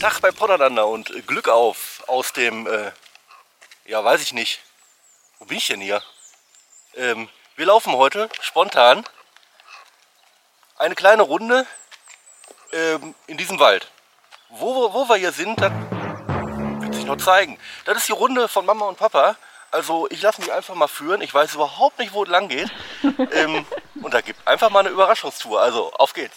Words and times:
Tag 0.00 0.20
bei 0.20 0.30
Potterander 0.30 0.86
und 0.86 1.26
Glück 1.26 1.48
auf 1.48 2.04
aus 2.06 2.32
dem, 2.32 2.66
äh, 2.66 2.92
ja 3.86 4.04
weiß 4.04 4.20
ich 4.20 4.34
nicht, 4.34 4.60
wo 5.38 5.46
bin 5.46 5.56
ich 5.56 5.66
denn 5.66 5.80
hier? 5.80 6.02
Ähm, 6.94 7.28
wir 7.56 7.66
laufen 7.66 7.94
heute 7.94 8.28
spontan 8.40 9.04
eine 10.76 10.94
kleine 10.94 11.22
Runde 11.22 11.66
ähm, 12.72 13.14
in 13.26 13.38
diesem 13.38 13.58
Wald. 13.58 13.90
Wo, 14.50 14.92
wo 14.92 15.08
wir 15.08 15.16
hier 15.16 15.32
sind, 15.32 15.60
das 15.60 15.72
wird 15.72 16.94
sich 16.94 17.04
noch 17.04 17.16
zeigen. 17.16 17.58
Das 17.86 17.96
ist 17.96 18.08
die 18.08 18.12
Runde 18.12 18.48
von 18.48 18.66
Mama 18.66 18.86
und 18.86 18.98
Papa. 18.98 19.36
Also 19.70 20.06
ich 20.10 20.20
lasse 20.20 20.40
mich 20.42 20.52
einfach 20.52 20.74
mal 20.74 20.88
führen. 20.88 21.22
Ich 21.22 21.32
weiß 21.32 21.54
überhaupt 21.54 21.98
nicht, 21.98 22.12
wo 22.12 22.22
es 22.22 22.28
lang 22.28 22.48
geht. 22.48 22.70
ähm, 23.32 23.66
und 24.02 24.12
da 24.12 24.20
gibt 24.20 24.46
einfach 24.46 24.68
mal 24.70 24.80
eine 24.80 24.90
Überraschungstour. 24.90 25.60
Also 25.60 25.90
auf 25.94 26.12
geht's. 26.12 26.36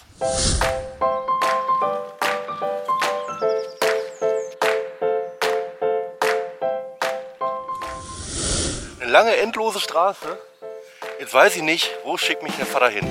Lange, 9.10 9.36
endlose 9.38 9.80
Straße. 9.80 10.38
Jetzt 11.20 11.34
weiß 11.34 11.56
ich 11.58 11.64
nicht, 11.64 11.90
wo 12.06 12.18
schickt 12.18 12.44
mich 12.44 12.56
der 12.56 12.66
Vater 12.66 12.90
hin. 12.90 13.06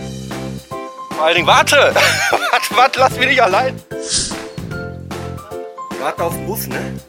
Vor 1.11 1.25
allen 1.25 1.35
Dingen, 1.35 1.47
warte! 1.47 1.77
warte, 2.31 2.77
warte, 2.77 3.01
lass 3.01 3.17
mich 3.17 3.29
nicht 3.29 3.43
allein! 3.43 3.83
Warte 6.01 6.23
auf 6.23 6.33
den 6.33 6.47
Bus, 6.47 6.67
ne? 6.69 7.01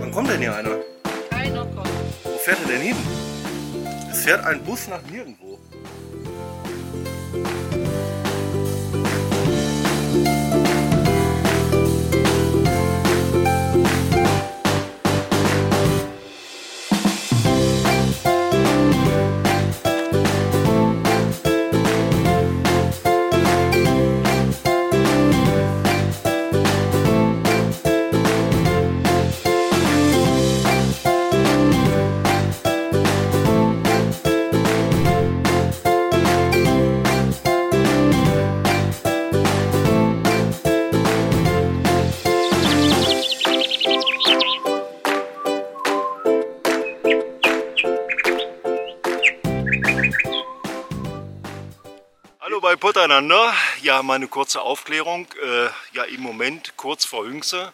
Wann 0.00 0.12
kommt 0.12 0.30
denn 0.30 0.40
hier 0.40 0.56
einer? 0.56 0.76
Keiner 1.30 1.66
kommt. 1.66 1.88
Wo 2.24 2.38
fährt 2.38 2.58
er 2.62 2.68
denn 2.68 2.80
hin? 2.80 2.96
Es 4.10 4.24
fährt 4.24 4.44
ein 4.46 4.64
Bus 4.64 4.88
nach 4.88 5.02
nirgendwo. 5.02 5.51
Pottereinander. 52.92 53.54
Ja, 53.80 54.02
meine 54.02 54.28
kurze 54.28 54.60
Aufklärung. 54.60 55.26
Äh, 55.42 55.68
ja, 55.92 56.04
im 56.04 56.20
Moment 56.20 56.76
kurz 56.76 57.06
vor 57.06 57.24
Hüngse. 57.24 57.72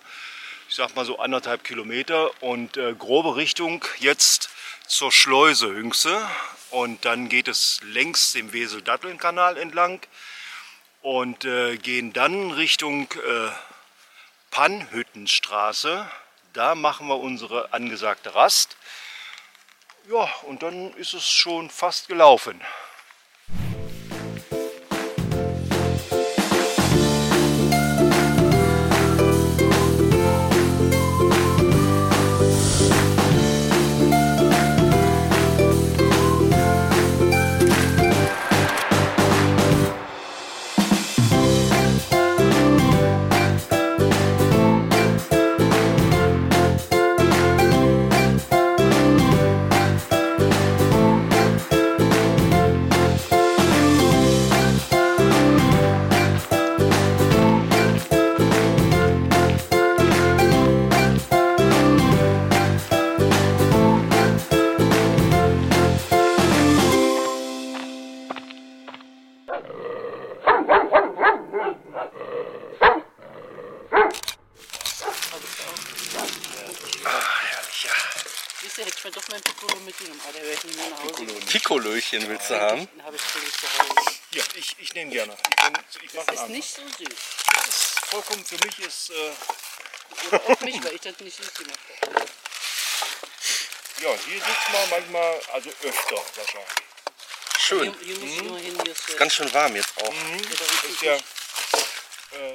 Ich 0.69 0.77
sag 0.77 0.95
mal 0.95 1.05
so 1.05 1.19
anderthalb 1.19 1.65
Kilometer 1.65 2.31
und 2.41 2.77
äh, 2.77 2.95
grobe 2.95 3.35
Richtung 3.35 3.85
jetzt 3.99 4.49
zur 4.87 5.11
Schleuse 5.11 5.75
Hüngse. 5.75 6.25
Und 6.71 7.05
dann 7.05 7.29
geht 7.29 7.49
es 7.49 7.81
längs 7.83 8.33
dem 8.33 8.53
Wesel-Datteln-Kanal 8.53 9.57
entlang 9.57 10.01
und 11.03 11.45
äh, 11.45 11.79
gehen 11.79 12.13
dann 12.13 12.53
Richtung 12.53 13.11
äh, 13.15 13.51
Pannhüttenstraße. 14.53 16.09
Da 16.53 16.77
machen 16.77 17.09
wir 17.09 17.19
unsere 17.19 17.73
angesagte 17.73 18.37
Rast. 18.37 18.77
Ja, 20.09 20.33
und 20.43 20.63
dann 20.63 20.95
ist 20.95 21.13
es 21.13 21.29
schon 21.29 21.71
fast 21.71 22.07
gelaufen. 22.07 22.61
Piccolo 79.59 79.81
mitgenommen, 79.81 80.21
aber 80.25 80.33
der 80.35 80.43
wäre 80.43 80.55
ich 80.55 80.65
nicht 80.65 80.77
mehr 80.77 80.89
nach 80.91 80.99
Hause. 81.03 81.13
gekommen. 81.15 81.47
Pikolöchen 81.47 82.29
willst 82.29 82.51
du 82.51 82.61
haben? 82.61 82.89
Den 82.89 83.05
habe 83.05 83.17
ich 83.17 83.23
für 83.23 83.39
mich 83.41 83.53
zu 83.53 83.67
Hause. 83.67 84.11
Ja, 84.31 84.45
ich, 84.55 84.77
ich 84.79 84.95
nehme 84.95 85.11
gerne. 85.11 85.37
Ich, 85.51 85.65
nehm, 85.65 85.75
ich 86.03 86.15
mache 86.15 86.35
Ist 86.35 86.49
nicht 86.49 86.75
so 86.75 86.83
süß. 86.83 87.09
Das 87.55 87.67
ist 87.69 88.01
vollkommen 88.11 88.45
für 88.45 88.57
mich 88.65 88.79
ist 88.79 89.11
äh, 89.11 89.33
Oder 90.29 90.41
auch 90.49 90.61
nicht, 90.61 90.85
weil 90.85 90.95
ich 90.95 91.01
das 91.01 91.19
nicht 91.19 91.37
süß 91.37 91.55
gemacht 91.55 91.79
habe. 92.03 92.27
ja 94.03 94.11
hier 94.27 94.37
sitzt 94.39 94.69
man 94.73 94.91
manchmal 94.91 95.41
also 95.53 95.71
öfter 95.83 96.17
wahrscheinlich. 96.37 96.69
Schön. 97.59 97.95
Hier, 98.01 98.15
hier 98.17 98.19
muss 98.25 98.31
ich 98.31 98.39
immerhin 98.39 98.81
hier 98.83 98.93
ist, 98.93 99.17
Ganz 99.17 99.35
schön 99.35 99.53
warm 99.53 99.75
jetzt 99.77 99.91
auch. 100.01 100.13
ja, 100.13 100.37
da 100.37 100.39
Das 100.51 100.71
ist 100.71 100.85
ist 100.85 101.03
ja 101.03 101.15
äh, 101.15 102.55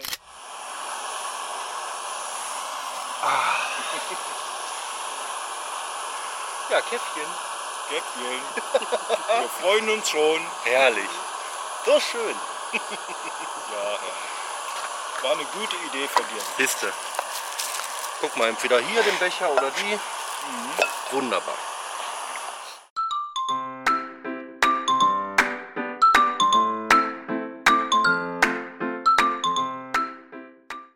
ah. 3.21 3.55
Ja, 6.73 6.81
Käffchen. 6.81 7.27
Käffchen. 7.87 8.41
Wir 9.41 9.49
freuen 9.61 9.89
uns 9.91 10.09
schon. 10.09 10.41
Herrlich. 10.63 11.09
So 11.85 11.99
schön. 11.99 12.35
Ja, 12.71 13.91
ja. 13.91 15.21
War 15.21 15.33
eine 15.33 15.45
gute 15.45 15.75
Idee 15.75 16.07
von 16.07 16.23
dir. 16.29 16.41
Liste. 16.57 16.91
Guck 18.21 18.35
mal, 18.37 18.49
entweder 18.49 18.79
hier 18.79 19.03
den 19.03 19.15
Becher 19.19 19.51
oder 19.51 19.69
die. 19.69 19.99
Wunderbar. 21.11 21.53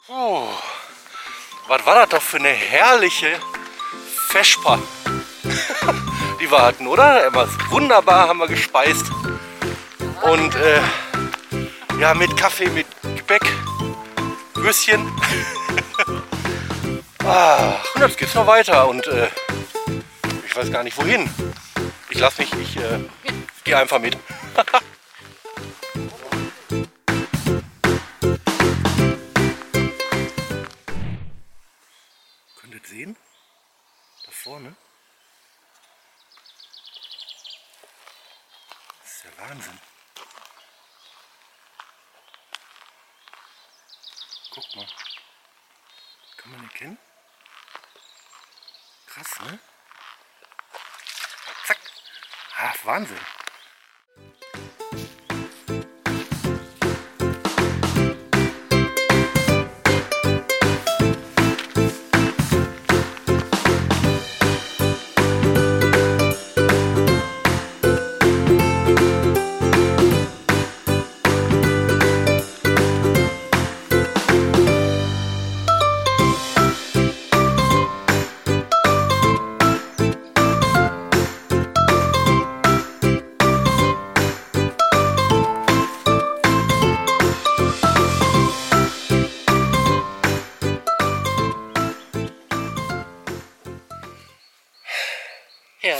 Oh, 0.08 0.48
was 1.68 1.86
war 1.86 1.96
das 1.96 2.10
doch 2.10 2.22
für 2.24 2.38
eine 2.38 2.50
herrliche 2.50 3.40
Vesper, 4.32 4.80
die 6.48 6.52
wir 6.52 6.62
hatten, 6.62 6.88
oder? 6.88 7.28
Etwas 7.28 7.50
wunderbar 7.70 8.28
haben 8.28 8.40
wir 8.40 8.48
gespeist. 8.48 9.12
Und 10.22 10.56
äh, 10.56 10.80
ja, 12.00 12.14
mit 12.14 12.36
Kaffee, 12.38 12.70
mit 12.70 12.88
Gebäck, 13.16 13.44
Würstchen. 14.56 15.12
ah, 17.26 17.76
und 17.96 18.02
jetzt 18.02 18.18
geht's 18.18 18.36
noch 18.36 18.48
weiter 18.48 18.88
und 18.88 19.06
äh, 19.08 19.28
ich 20.46 20.56
weiß 20.56 20.72
gar 20.72 20.84
nicht 20.84 20.98
wohin. 20.98 21.30
Ich 22.10 22.20
lass 22.20 22.38
mich, 22.38 22.52
ich 22.54 22.78
äh, 22.78 23.00
gehe 23.64 23.78
einfach 23.78 24.00
mit. 24.00 24.18
Guck 44.58 44.76
mal. 44.76 44.88
Kann 46.38 46.52
man 46.52 46.64
erkennen? 46.64 46.98
Krass, 49.06 49.40
ne? 49.42 49.60
Zack. 51.68 51.78
Ah, 52.58 52.74
Wahnsinn. 52.84 53.37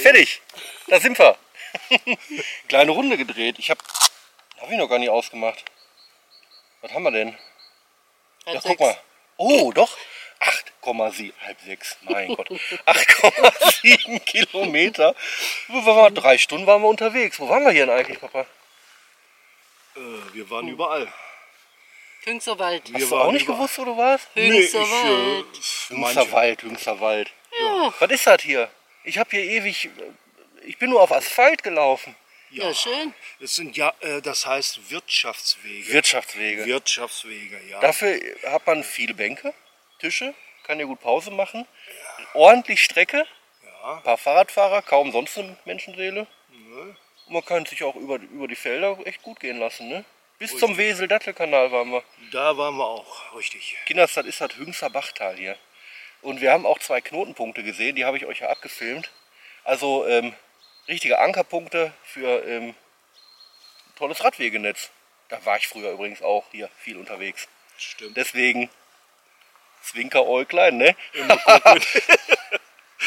Herrlich. 0.04 0.42
Fertig. 0.42 0.42
Da 0.88 1.00
sind 1.00 1.18
wir. 1.20 1.38
Kleine 2.68 2.92
Runde 2.92 3.18
gedreht. 3.18 3.60
Ich 3.60 3.70
habe 3.70 3.80
hab 4.60 4.72
ich 4.72 4.78
noch 4.78 4.88
gar 4.90 5.00
nicht 5.00 5.10
ausgemacht. 5.10 5.64
Was 6.82 6.92
haben 6.94 7.04
wir 7.04 7.12
denn? 7.12 7.38
Halb 8.46 8.56
Ja, 8.56 8.62
sechs. 8.62 8.66
guck 8.66 8.80
mal. 8.80 8.98
Oh, 9.38 9.72
doch. 9.72 9.96
8,7, 10.84 11.34
halb 11.44 11.60
sechs, 11.62 11.98
mein 12.04 12.36
Gott. 12.36 12.50
8,7 12.86 14.20
Kilometer. 14.26 15.16
Wo 15.68 15.84
waren 15.86 16.14
wir? 16.14 16.22
Drei 16.22 16.38
Stunden 16.38 16.68
waren 16.68 16.82
wir 16.84 16.88
unterwegs. 16.90 17.40
Wo 17.40 17.50
waren 17.50 17.66
wir 17.66 17.72
hier 17.72 17.88
denn 17.88 17.96
eigentlich, 17.98 18.20
Papa? 18.20 18.46
Äh, 19.96 20.00
wir 20.34 20.50
waren 20.52 20.68
überall. 20.68 21.12
Hüngsterwald. 22.24 22.92
Wir 22.94 23.02
Hast 23.02 23.12
du 23.12 23.18
auch 23.18 23.32
nicht 23.32 23.48
gewusst, 23.48 23.78
wo 23.80 23.86
du 23.86 23.98
warst? 23.98 24.28
Hüngsterwald. 24.36 25.46
Hüngsterwald, 25.90 26.62
Hüngsterwald. 26.62 27.32
Ja. 27.60 27.94
Was 28.00 28.12
ist 28.12 28.28
das 28.28 28.42
hier? 28.44 28.70
Ich 29.08 29.18
habe 29.18 29.30
hier 29.32 29.44
ewig. 29.44 29.86
äh, 29.86 29.90
Ich 30.68 30.78
bin 30.78 30.90
nur 30.90 31.02
auf 31.02 31.12
Asphalt 31.12 31.64
gelaufen. 31.64 32.16
ja, 32.52 32.74
schön. 32.74 33.14
Das 33.40 33.56
sind 33.56 33.78
ja, 33.78 33.94
äh, 34.02 34.22
das 34.22 34.46
heißt 34.46 34.90
Wirtschaftswege. 34.92 35.94
Wirtschaftswege. 35.94 36.66
Wirtschaftswege, 36.66 37.60
ja. 37.70 37.80
Dafür 37.80 38.20
hat 38.46 38.66
man 38.68 38.84
viele 38.84 39.14
Bänke, 39.14 39.54
Tische, 40.00 40.34
kann 40.64 40.78
hier 40.78 40.88
gut 40.88 41.00
Pause 41.02 41.32
machen. 41.32 41.66
Ordentlich 42.34 42.84
Strecke. 42.84 43.26
ja. 43.64 43.96
Ein 43.98 44.04
paar 44.04 44.18
Fahrradfahrer, 44.18 44.82
kaum 44.82 45.12
sonst 45.12 45.38
eine 45.38 45.56
Menschenseele. 45.66 46.28
Und 47.28 47.34
man 47.34 47.46
kann 47.46 47.66
sich 47.66 47.84
auch 47.84 47.96
über, 47.96 48.16
über 48.16 48.48
die 48.48 48.56
Felder 48.56 48.98
echt 49.06 49.22
gut 49.24 49.40
gehen 49.40 49.58
lassen. 49.60 49.88
Ne? 49.90 50.04
Bis 50.40 50.58
zum 50.58 50.78
Wesel-Dattel-Kanal 50.78 51.72
waren 51.72 51.92
wir. 51.92 52.04
Da 52.32 52.58
waren 52.58 52.76
wir 52.78 52.86
auch, 52.86 53.36
richtig. 53.36 53.76
Kinders, 53.86 54.14
das 54.14 54.26
ist 54.26 54.40
das 54.42 54.56
Hüngster 54.58 54.90
Bachtal 54.90 55.36
hier. 55.38 55.58
Und 56.22 56.42
wir 56.42 56.52
haben 56.52 56.66
auch 56.66 56.80
zwei 56.80 57.02
Knotenpunkte 57.02 57.64
gesehen, 57.64 57.96
die 57.96 58.06
habe 58.06 58.18
ich 58.18 58.26
euch 58.26 58.40
ja 58.40 58.50
abgefilmt. 58.50 59.12
Also 59.64 60.06
ähm, 60.08 60.34
richtige 60.88 61.20
Ankerpunkte 61.20 61.94
für 62.04 62.46
ähm, 62.46 62.76
tolles 63.98 64.24
Radwegenetz. 64.24 64.90
Da 65.30 65.44
war 65.46 65.58
ich 65.58 65.68
früher 65.68 65.92
übrigens 65.92 66.22
auch 66.22 66.46
hier 66.52 66.70
viel 66.80 66.98
unterwegs. 66.98 67.48
Stimmt. 67.78 68.16
Deswegen 68.18 68.70
Zwinker 69.82 70.26
Äuglein, 70.26 70.78
ne? 70.78 70.96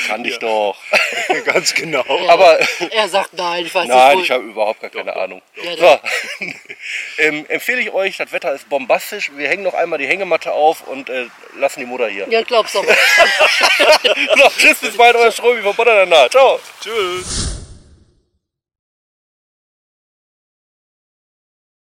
Kann 0.06 0.24
ich 0.24 0.38
doch. 0.38 0.76
Ganz 1.44 1.74
genau. 1.74 2.04
Aber 2.28 2.58
Er 2.90 3.08
sagt 3.08 3.34
nein, 3.34 3.66
ich 3.66 3.74
weiß 3.74 3.88
nein, 3.88 4.16
nicht. 4.16 4.26
ich 4.26 4.30
habe 4.30 4.44
überhaupt 4.44 4.80
gar 4.80 4.90
keine 4.90 5.14
Ahnung. 5.16 5.42
Ja, 5.62 5.76
So, 5.76 6.00
ähm, 7.18 7.46
empfehle 7.48 7.80
ich 7.80 7.90
euch, 7.92 8.16
das 8.16 8.32
Wetter 8.32 8.52
ist 8.54 8.68
bombastisch. 8.68 9.30
Wir 9.36 9.48
hängen 9.48 9.62
noch 9.62 9.74
einmal 9.74 9.98
die 9.98 10.06
Hängematte 10.06 10.52
auf 10.52 10.86
und 10.86 11.08
äh, 11.10 11.26
lassen 11.58 11.80
die 11.80 11.86
Mutter 11.86 12.08
hier. 12.08 12.26
Ja, 12.28 12.42
glaub's 12.42 12.72
doch. 12.72 12.84
so, 14.36 14.50
tschüss, 14.58 14.78
bis 14.78 14.96
bald, 14.96 15.16
euer 15.16 15.32
Stromi 15.32 15.62
von 15.62 15.74
Bonner 15.74 15.96
danach. 15.96 16.28
Ciao. 16.30 16.60
Tschüss. 16.82 17.49